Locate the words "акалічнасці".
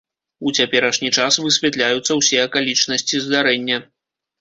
2.49-3.25